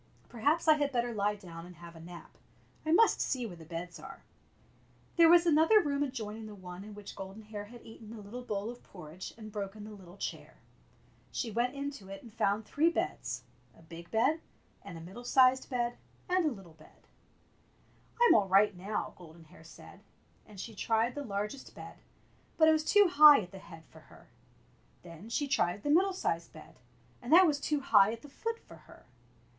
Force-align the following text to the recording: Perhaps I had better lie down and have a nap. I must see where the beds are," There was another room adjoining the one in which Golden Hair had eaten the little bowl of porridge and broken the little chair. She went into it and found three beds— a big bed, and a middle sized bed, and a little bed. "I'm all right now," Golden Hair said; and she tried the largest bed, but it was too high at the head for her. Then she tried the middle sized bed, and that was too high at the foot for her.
Perhaps 0.29 0.67
I 0.67 0.77
had 0.77 0.91
better 0.91 1.13
lie 1.13 1.35
down 1.35 1.63
and 1.67 1.75
have 1.75 1.95
a 1.95 1.99
nap. 1.99 2.31
I 2.87 2.91
must 2.91 3.21
see 3.21 3.45
where 3.45 3.55
the 3.55 3.65
beds 3.65 3.99
are," 3.99 4.23
There 5.15 5.29
was 5.29 5.45
another 5.45 5.79
room 5.79 6.01
adjoining 6.01 6.47
the 6.47 6.55
one 6.55 6.83
in 6.83 6.95
which 6.95 7.15
Golden 7.15 7.43
Hair 7.43 7.65
had 7.65 7.85
eaten 7.85 8.09
the 8.09 8.19
little 8.19 8.41
bowl 8.41 8.71
of 8.71 8.81
porridge 8.81 9.31
and 9.37 9.51
broken 9.51 9.83
the 9.83 9.91
little 9.91 10.17
chair. 10.17 10.55
She 11.31 11.51
went 11.51 11.75
into 11.75 12.09
it 12.09 12.23
and 12.23 12.33
found 12.33 12.65
three 12.65 12.89
beds— 12.89 13.43
a 13.77 13.83
big 13.83 14.09
bed, 14.09 14.41
and 14.83 14.97
a 14.97 15.01
middle 15.01 15.23
sized 15.23 15.69
bed, 15.69 15.99
and 16.27 16.45
a 16.47 16.51
little 16.51 16.73
bed. 16.73 17.05
"I'm 18.19 18.33
all 18.33 18.47
right 18.47 18.75
now," 18.75 19.13
Golden 19.15 19.43
Hair 19.43 19.65
said; 19.65 19.99
and 20.47 20.59
she 20.59 20.73
tried 20.73 21.13
the 21.13 21.23
largest 21.23 21.75
bed, 21.75 21.99
but 22.57 22.67
it 22.67 22.71
was 22.71 22.83
too 22.83 23.07
high 23.07 23.41
at 23.41 23.51
the 23.51 23.59
head 23.59 23.83
for 23.91 23.99
her. 23.99 24.29
Then 25.03 25.29
she 25.29 25.47
tried 25.47 25.83
the 25.83 25.91
middle 25.91 26.11
sized 26.11 26.51
bed, 26.53 26.79
and 27.21 27.31
that 27.31 27.45
was 27.45 27.59
too 27.59 27.81
high 27.81 28.11
at 28.11 28.23
the 28.23 28.29
foot 28.29 28.57
for 28.57 28.77
her. 28.77 29.05